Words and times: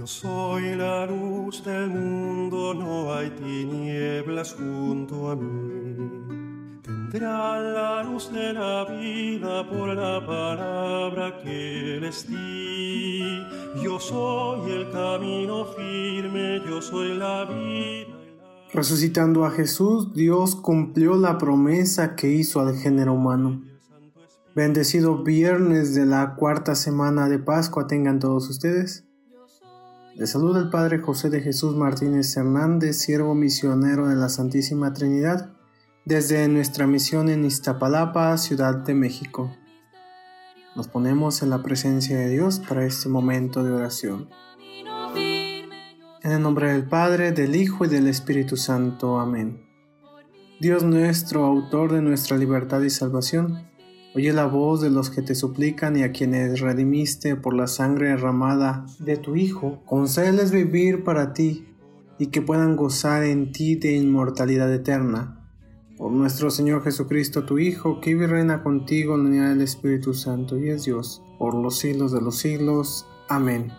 Yo 0.00 0.06
soy 0.06 0.76
la 0.76 1.04
luz 1.04 1.62
del 1.62 1.90
mundo, 1.90 2.72
no 2.72 3.12
hay 3.12 3.28
tinieblas 3.32 4.54
junto 4.54 5.30
a 5.30 5.36
mí. 5.36 6.80
Tendrán 6.82 7.74
la 7.74 8.02
luz 8.02 8.32
de 8.32 8.54
la 8.54 8.86
vida 8.86 9.68
por 9.68 9.94
la 9.94 10.26
palabra 10.26 11.38
que 11.42 11.98
les 12.00 12.26
di. 12.26 13.42
Yo 13.84 14.00
soy 14.00 14.70
el 14.70 14.90
camino 14.90 15.66
firme, 15.66 16.62
yo 16.66 16.80
soy 16.80 17.18
la 17.18 17.44
vida. 17.44 18.08
Resucitando 18.72 19.44
a 19.44 19.50
Jesús, 19.50 20.14
Dios 20.14 20.56
cumplió 20.56 21.14
la 21.18 21.36
promesa 21.36 22.16
que 22.16 22.32
hizo 22.32 22.60
al 22.60 22.74
género 22.74 23.12
humano. 23.12 23.60
Bendecido 24.54 25.22
viernes 25.22 25.94
de 25.94 26.06
la 26.06 26.36
cuarta 26.36 26.74
semana 26.74 27.28
de 27.28 27.38
Pascua 27.38 27.86
tengan 27.86 28.18
todos 28.18 28.48
ustedes. 28.48 29.04
Le 30.16 30.26
saluda 30.26 30.60
el 30.60 30.70
Padre 30.70 30.98
José 30.98 31.30
de 31.30 31.40
Jesús 31.40 31.76
Martínez 31.76 32.36
Hernández, 32.36 32.98
siervo 32.98 33.34
misionero 33.34 34.08
de 34.08 34.16
la 34.16 34.28
Santísima 34.28 34.92
Trinidad, 34.92 35.52
desde 36.04 36.46
nuestra 36.48 36.86
misión 36.86 37.28
en 37.28 37.44
Iztapalapa, 37.44 38.36
Ciudad 38.36 38.74
de 38.74 38.94
México. 38.94 39.54
Nos 40.74 40.88
ponemos 40.88 41.42
en 41.42 41.50
la 41.50 41.62
presencia 41.62 42.18
de 42.18 42.28
Dios 42.28 42.60
para 42.60 42.84
este 42.84 43.08
momento 43.08 43.62
de 43.62 43.70
oración. 43.70 44.28
En 45.16 46.32
el 46.32 46.42
nombre 46.42 46.72
del 46.72 46.86
Padre, 46.86 47.32
del 47.32 47.54
Hijo 47.54 47.84
y 47.84 47.88
del 47.88 48.08
Espíritu 48.08 48.56
Santo. 48.56 49.20
Amén. 49.20 49.64
Dios 50.60 50.82
nuestro, 50.82 51.44
autor 51.44 51.92
de 51.92 52.02
nuestra 52.02 52.36
libertad 52.36 52.82
y 52.82 52.90
salvación, 52.90 53.70
oye 54.14 54.32
la 54.32 54.46
voz 54.46 54.80
de 54.80 54.90
los 54.90 55.10
que 55.10 55.22
te 55.22 55.34
suplican 55.34 55.96
y 55.96 56.02
a 56.02 56.12
quienes 56.12 56.60
redimiste 56.60 57.36
por 57.36 57.54
la 57.54 57.66
sangre 57.66 58.08
derramada 58.08 58.86
de 58.98 59.16
tu 59.16 59.36
Hijo, 59.36 59.80
concédeles 59.86 60.50
vivir 60.50 61.04
para 61.04 61.32
ti 61.32 61.66
y 62.18 62.26
que 62.26 62.42
puedan 62.42 62.76
gozar 62.76 63.22
en 63.24 63.52
ti 63.52 63.76
de 63.76 63.92
inmortalidad 63.96 64.72
eterna. 64.72 65.36
Por 65.96 66.12
nuestro 66.12 66.50
Señor 66.50 66.82
Jesucristo, 66.82 67.44
tu 67.44 67.58
Hijo, 67.58 68.00
que 68.00 68.10
vive 68.10 68.24
y 68.24 68.28
reina 68.28 68.62
contigo 68.62 69.14
en 69.14 69.22
la 69.22 69.28
unidad 69.28 69.48
del 69.50 69.62
Espíritu 69.62 70.14
Santo 70.14 70.58
y 70.58 70.70
es 70.70 70.84
Dios, 70.84 71.22
por 71.38 71.54
los 71.54 71.78
siglos 71.78 72.12
de 72.12 72.20
los 72.20 72.36
siglos. 72.36 73.06
Amén. 73.28 73.70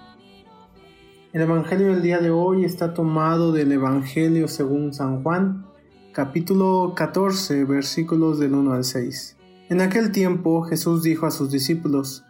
El 1.34 1.42
Evangelio 1.42 1.88
del 1.88 2.02
día 2.02 2.20
de 2.20 2.30
hoy 2.30 2.66
está 2.66 2.94
tomado 2.94 3.52
del 3.52 3.72
Evangelio 3.72 4.48
según 4.48 4.94
San 4.94 5.24
Juan, 5.24 5.66
capítulo 6.14 6.94
14, 6.96 7.64
versículos 7.66 8.40
del 8.40 8.54
1 8.54 8.74
al 8.74 8.84
6. 8.84 9.38
En 9.72 9.80
aquel 9.80 10.12
tiempo 10.12 10.64
Jesús 10.64 11.02
dijo 11.02 11.26
a 11.26 11.32
sus 11.32 11.50
discípulos, 11.50 12.26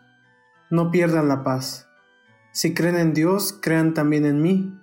No 0.70 0.92
pierdan 0.92 1.28
la 1.28 1.44
paz. 1.44 1.90
Si 2.52 2.76
creen 2.76 2.96
en 2.96 3.16
Dios, 3.16 3.58
crean 3.60 3.96
también 3.96 4.28
en 4.28 4.44
mí. 4.44 4.80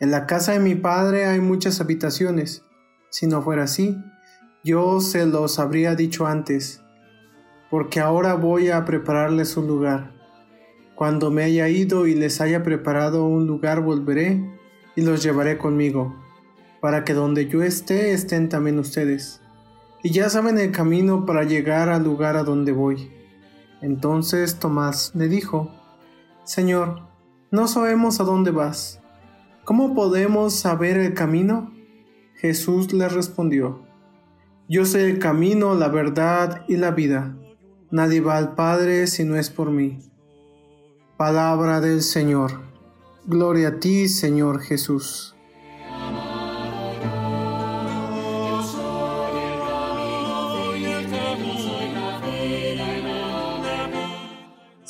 En 0.00 0.10
la 0.10 0.26
casa 0.26 0.50
de 0.50 0.58
mi 0.58 0.74
Padre 0.74 1.26
hay 1.26 1.38
muchas 1.38 1.80
habitaciones. 1.80 2.64
Si 3.10 3.28
no 3.28 3.42
fuera 3.42 3.62
así, 3.62 3.96
yo 4.64 5.00
se 5.00 5.24
los 5.24 5.60
habría 5.60 5.94
dicho 5.94 6.26
antes, 6.26 6.82
porque 7.70 8.00
ahora 8.00 8.34
voy 8.34 8.70
a 8.70 8.84
prepararles 8.84 9.56
un 9.56 9.68
lugar. 9.68 10.12
Cuando 10.96 11.30
me 11.30 11.44
haya 11.44 11.68
ido 11.68 12.08
y 12.08 12.16
les 12.16 12.40
haya 12.40 12.64
preparado 12.64 13.24
un 13.24 13.46
lugar, 13.46 13.82
volveré 13.82 14.44
y 14.96 15.02
los 15.02 15.22
llevaré 15.22 15.58
conmigo, 15.58 16.20
para 16.80 17.04
que 17.04 17.14
donde 17.14 17.46
yo 17.46 17.62
esté 17.62 18.12
estén 18.12 18.48
también 18.48 18.80
ustedes. 18.80 19.39
Y 20.02 20.10
ya 20.10 20.30
saben 20.30 20.58
el 20.58 20.72
camino 20.72 21.26
para 21.26 21.44
llegar 21.44 21.88
al 21.88 22.04
lugar 22.04 22.36
a 22.36 22.44
donde 22.44 22.72
voy. 22.72 23.10
Entonces 23.82 24.58
Tomás 24.58 25.12
le 25.14 25.28
dijo, 25.28 25.70
Señor, 26.44 27.02
no 27.50 27.68
sabemos 27.68 28.20
a 28.20 28.24
dónde 28.24 28.50
vas. 28.50 29.00
¿Cómo 29.64 29.94
podemos 29.94 30.54
saber 30.54 30.96
el 30.96 31.14
camino? 31.14 31.72
Jesús 32.36 32.92
le 32.92 33.08
respondió, 33.08 33.86
Yo 34.68 34.86
soy 34.86 35.02
el 35.02 35.18
camino, 35.18 35.74
la 35.74 35.88
verdad 35.88 36.64
y 36.66 36.76
la 36.76 36.90
vida. 36.90 37.36
Nadie 37.90 38.20
va 38.20 38.36
al 38.36 38.54
Padre 38.54 39.06
si 39.06 39.24
no 39.24 39.36
es 39.36 39.50
por 39.50 39.70
mí. 39.70 39.98
Palabra 41.16 41.80
del 41.80 42.02
Señor. 42.02 42.62
Gloria 43.26 43.68
a 43.68 43.80
ti, 43.80 44.08
Señor 44.08 44.60
Jesús. 44.60 45.34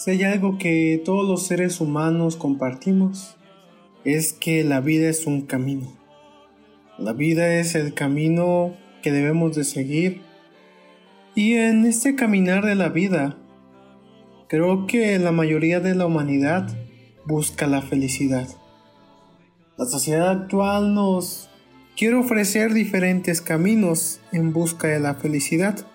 Si 0.01 0.13
hay 0.13 0.23
algo 0.23 0.59
que 0.59 1.03
todos 1.05 1.29
los 1.29 1.47
seres 1.47 1.81
humanos 1.81 2.37
compartimos, 2.37 3.37
es 4.05 4.33
que 4.33 4.65
la 4.65 4.81
vida 4.81 5.09
es 5.09 5.27
un 5.27 5.43
camino. 5.43 5.93
La 6.99 7.13
vida 7.13 7.55
es 7.55 7.75
el 7.75 7.93
camino 7.93 8.75
que 9.03 9.13
debemos 9.13 9.57
de 9.57 9.65
seguir. 9.65 10.23
Y 11.35 11.55
en 11.55 11.85
este 11.85 12.15
caminar 12.15 12.65
de 12.65 12.77
la 12.77 12.89
vida, 12.89 13.37
Creo 14.51 14.89
que 14.89 15.17
la 15.21 15.31
mayoría 15.31 15.79
de 15.79 15.95
la 15.95 16.07
humanidad 16.07 16.69
busca 17.25 17.69
la 17.69 17.83
felicidad. 17.83 18.49
La 19.79 19.85
sociedad 19.85 20.29
actual 20.29 20.93
nos 20.93 21.49
quiere 21.97 22.17
ofrecer 22.17 22.75
diferentes 22.75 23.41
caminos 23.41 24.21
en 24.33 24.53
busca 24.53 24.89
de 24.89 24.99
la 24.99 25.15
felicidad. 25.15 25.87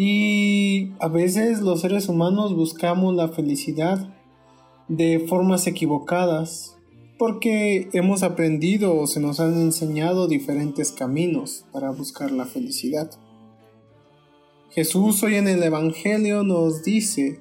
Y 0.00 0.92
a 1.00 1.08
veces 1.08 1.60
los 1.60 1.80
seres 1.80 2.08
humanos 2.08 2.54
buscamos 2.54 3.16
la 3.16 3.26
felicidad 3.30 4.14
de 4.86 5.26
formas 5.28 5.66
equivocadas 5.66 6.76
porque 7.18 7.88
hemos 7.92 8.22
aprendido 8.22 8.96
o 8.96 9.08
se 9.08 9.18
nos 9.18 9.40
han 9.40 9.54
enseñado 9.54 10.28
diferentes 10.28 10.92
caminos 10.92 11.64
para 11.72 11.90
buscar 11.90 12.30
la 12.30 12.44
felicidad. 12.44 13.10
Jesús 14.70 15.20
hoy 15.24 15.34
en 15.34 15.48
el 15.48 15.60
Evangelio 15.64 16.44
nos 16.44 16.84
dice, 16.84 17.40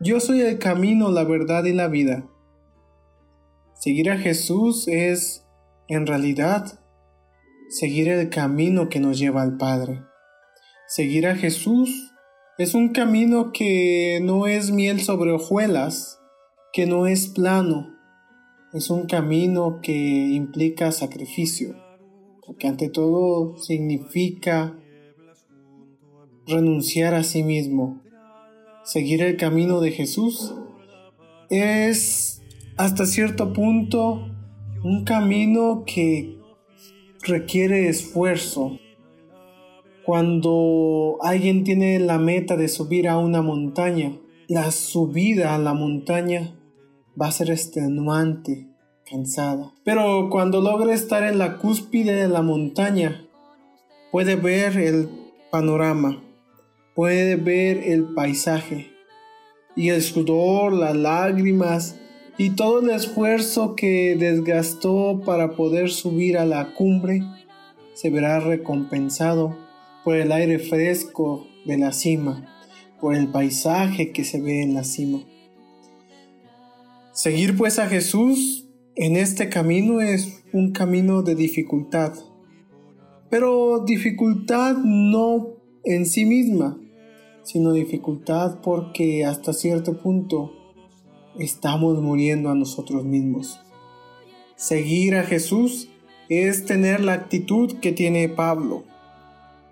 yo 0.00 0.18
soy 0.18 0.40
el 0.40 0.58
camino, 0.58 1.10
la 1.10 1.24
verdad 1.24 1.66
y 1.66 1.74
la 1.74 1.88
vida. 1.88 2.26
Seguir 3.74 4.10
a 4.10 4.16
Jesús 4.16 4.88
es, 4.88 5.44
en 5.88 6.06
realidad, 6.06 6.80
seguir 7.68 8.08
el 8.08 8.30
camino 8.30 8.88
que 8.88 8.98
nos 8.98 9.18
lleva 9.18 9.42
al 9.42 9.58
Padre. 9.58 10.07
Seguir 10.88 11.26
a 11.26 11.36
Jesús. 11.36 12.12
Es 12.56 12.74
un 12.74 12.88
camino 12.88 13.52
que 13.52 14.20
no 14.22 14.46
es 14.46 14.70
miel 14.70 15.00
sobre 15.02 15.30
hojuelas, 15.32 16.18
que 16.72 16.86
no 16.86 17.06
es 17.06 17.28
plano, 17.28 17.94
es 18.72 18.90
un 18.90 19.06
camino 19.06 19.80
que 19.82 19.92
implica 19.92 20.92
sacrificio, 20.92 21.74
porque 22.44 22.68
ante 22.68 22.88
todo 22.88 23.56
significa 23.58 24.78
renunciar 26.46 27.14
a 27.14 27.22
sí 27.22 27.42
mismo, 27.42 28.02
seguir 28.82 29.22
el 29.22 29.36
camino 29.36 29.80
de 29.80 29.92
Jesús, 29.92 30.54
es 31.50 32.42
hasta 32.76 33.06
cierto 33.06 33.52
punto 33.52 34.26
un 34.82 35.04
camino 35.04 35.84
que 35.86 36.38
requiere 37.22 37.88
esfuerzo. 37.88 38.78
Cuando 40.08 41.18
alguien 41.20 41.64
tiene 41.64 42.00
la 42.00 42.16
meta 42.18 42.56
de 42.56 42.68
subir 42.68 43.08
a 43.08 43.18
una 43.18 43.42
montaña, 43.42 44.16
la 44.48 44.70
subida 44.70 45.54
a 45.54 45.58
la 45.58 45.74
montaña 45.74 46.58
va 47.20 47.26
a 47.26 47.30
ser 47.30 47.50
extenuante, 47.50 48.68
cansada. 49.04 49.74
Pero 49.84 50.30
cuando 50.30 50.62
logra 50.62 50.94
estar 50.94 51.24
en 51.24 51.36
la 51.36 51.58
cúspide 51.58 52.14
de 52.14 52.26
la 52.26 52.40
montaña, 52.40 53.28
puede 54.10 54.36
ver 54.36 54.78
el 54.78 55.10
panorama, 55.50 56.24
puede 56.94 57.36
ver 57.36 57.76
el 57.84 58.14
paisaje 58.14 58.86
y 59.76 59.90
el 59.90 60.00
sudor, 60.00 60.72
las 60.72 60.96
lágrimas 60.96 62.00
y 62.38 62.56
todo 62.56 62.80
el 62.80 62.88
esfuerzo 62.88 63.76
que 63.76 64.16
desgastó 64.18 65.20
para 65.26 65.54
poder 65.54 65.90
subir 65.90 66.38
a 66.38 66.46
la 66.46 66.72
cumbre 66.72 67.24
se 67.92 68.08
verá 68.08 68.40
recompensado 68.40 69.67
por 70.04 70.16
el 70.16 70.32
aire 70.32 70.58
fresco 70.58 71.46
de 71.64 71.78
la 71.78 71.92
cima, 71.92 72.46
por 73.00 73.14
el 73.14 73.28
paisaje 73.28 74.12
que 74.12 74.24
se 74.24 74.40
ve 74.40 74.62
en 74.62 74.74
la 74.74 74.84
cima. 74.84 75.20
Seguir 77.12 77.56
pues 77.56 77.78
a 77.78 77.88
Jesús 77.88 78.68
en 78.94 79.16
este 79.16 79.48
camino 79.48 80.00
es 80.00 80.42
un 80.52 80.72
camino 80.72 81.22
de 81.22 81.34
dificultad, 81.34 82.14
pero 83.30 83.84
dificultad 83.84 84.76
no 84.78 85.54
en 85.84 86.06
sí 86.06 86.24
misma, 86.24 86.78
sino 87.42 87.72
dificultad 87.72 88.60
porque 88.60 89.24
hasta 89.24 89.52
cierto 89.52 90.00
punto 90.00 90.52
estamos 91.38 92.00
muriendo 92.00 92.50
a 92.50 92.54
nosotros 92.54 93.04
mismos. 93.04 93.60
Seguir 94.56 95.14
a 95.14 95.22
Jesús 95.22 95.88
es 96.28 96.66
tener 96.66 97.00
la 97.00 97.14
actitud 97.14 97.78
que 97.80 97.92
tiene 97.92 98.28
Pablo. 98.28 98.84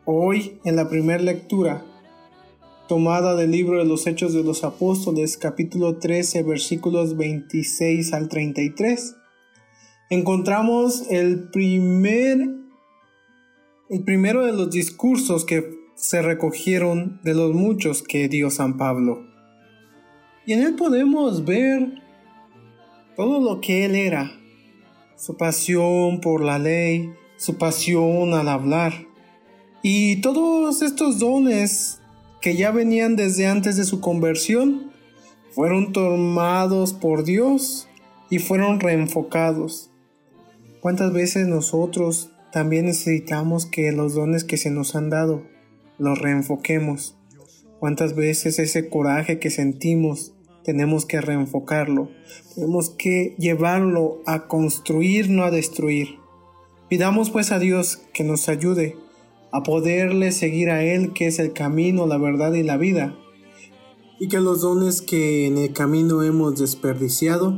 Hoy, 0.09 0.61
en 0.63 0.77
la 0.77 0.89
primera 0.89 1.21
lectura, 1.21 1.85
tomada 2.87 3.35
del 3.35 3.51
libro 3.51 3.81
de 3.81 3.87
los 3.87 4.07
Hechos 4.07 4.33
de 4.33 4.45
los 4.45 4.63
Apóstoles, 4.63 5.37
capítulo 5.37 5.99
13, 5.99 6.45
versículos 6.45 7.17
26 7.17 8.13
al 8.13 8.29
33, 8.29 9.17
encontramos 10.11 11.11
el 11.11 11.49
primer 11.51 12.39
el 13.91 14.05
primero 14.05 14.47
de 14.47 14.53
los 14.53 14.71
discursos 14.71 15.45
que 15.45 15.77
se 15.97 16.23
recogieron 16.23 17.21
de 17.25 17.35
los 17.35 17.53
muchos 17.53 18.05
que 18.05 18.29
dio 18.29 18.49
San 18.53 18.77
Pablo. 18.77 19.27
Y 20.47 20.53
en 20.53 20.63
él 20.63 20.77
podemos 20.77 21.45
ver 21.45 22.01
todo 23.17 23.41
lo 23.41 23.61
que 23.61 23.85
él 23.85 23.97
era, 23.97 24.31
su 25.17 25.37
pasión 25.37 26.21
por 26.21 26.45
la 26.45 26.61
ley, 26.61 27.11
su 27.39 27.59
pasión 27.59 28.35
al 28.35 28.47
hablar, 28.47 29.07
y 29.89 30.17
todos 30.17 30.83
estos 30.83 31.21
dones 31.21 32.01
que 32.41 32.57
ya 32.57 32.73
venían 32.73 33.15
desde 33.15 33.47
antes 33.47 33.77
de 33.77 33.85
su 33.85 34.01
conversión, 34.01 34.91
fueron 35.53 35.93
tomados 35.93 36.93
por 36.93 37.23
Dios 37.23 37.87
y 38.29 38.41
fueron 38.41 38.81
reenfocados. 38.81 39.93
¿Cuántas 40.81 41.13
veces 41.13 41.47
nosotros 41.47 42.33
también 42.51 42.87
necesitamos 42.87 43.65
que 43.65 43.93
los 43.93 44.15
dones 44.15 44.43
que 44.43 44.57
se 44.57 44.73
nos 44.73 44.97
han 44.97 45.09
dado 45.09 45.45
los 45.99 46.19
reenfoquemos. 46.19 47.17
¿Cuántas 47.79 48.17
veces 48.17 48.59
ese 48.59 48.89
coraje 48.89 49.39
que 49.39 49.51
sentimos 49.51 50.35
tenemos 50.65 51.07
que 51.07 51.21
reenfocarlo? 51.21 52.11
Tenemos 52.57 52.91
que 52.91 53.37
llevarlo 53.39 54.21
a 54.27 54.49
construir, 54.49 55.31
no 55.31 55.45
a 55.45 55.53
destruir. 55.53 56.17
Pidamos 56.89 57.31
pues 57.31 57.53
a 57.53 57.61
Dios 57.61 58.03
que 58.13 58.25
nos 58.25 58.49
ayude 58.49 58.97
a 59.57 59.63
poderle 59.63 60.33
seguir 60.33 60.69
a 60.69 60.85
Él, 60.85 61.15
que 61.15 61.27
es 61.27 61.39
el 61.39 61.55
camino, 61.55 62.07
la 62.07 62.19
verdad 62.19 62.53
y 62.53 62.63
la 62.63 62.77
vida. 62.77 63.17
Y 64.21 64.29
que 64.29 64.39
los 64.39 64.61
dones 64.61 65.01
que 65.01 65.47
en 65.47 65.57
el 65.57 65.73
camino 65.73 66.23
hemos 66.23 66.59
desperdiciado 66.59 67.57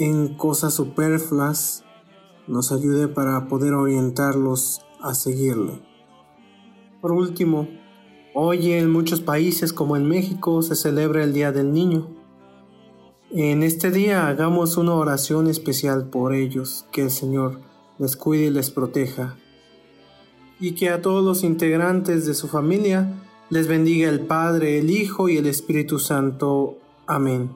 en 0.00 0.34
cosas 0.34 0.74
superfluas 0.74 1.84
nos 2.48 2.72
ayude 2.72 3.06
para 3.06 3.46
poder 3.46 3.72
orientarlos 3.74 4.84
a 5.00 5.14
seguirle. 5.14 5.80
Por 7.00 7.12
último, 7.12 7.68
hoy 8.34 8.72
en 8.72 8.90
muchos 8.90 9.20
países 9.20 9.72
como 9.72 9.96
en 9.96 10.08
México 10.08 10.60
se 10.62 10.74
celebra 10.74 11.22
el 11.22 11.32
Día 11.32 11.52
del 11.52 11.72
Niño. 11.72 12.08
En 13.30 13.62
este 13.62 13.92
día 13.92 14.26
hagamos 14.26 14.76
una 14.76 14.94
oración 14.94 15.46
especial 15.46 16.10
por 16.10 16.34
ellos, 16.34 16.86
que 16.90 17.02
el 17.02 17.10
Señor 17.10 17.60
les 17.98 18.16
cuide 18.16 18.46
y 18.46 18.50
les 18.50 18.70
proteja, 18.70 19.36
y 20.60 20.72
que 20.72 20.90
a 20.90 21.02
todos 21.02 21.24
los 21.24 21.44
integrantes 21.44 22.26
de 22.26 22.34
su 22.34 22.48
familia 22.48 23.08
les 23.50 23.66
bendiga 23.66 24.08
el 24.08 24.20
Padre, 24.20 24.78
el 24.78 24.90
Hijo 24.90 25.28
y 25.28 25.36
el 25.36 25.46
Espíritu 25.46 25.98
Santo. 25.98 26.78
Amén. 27.06 27.50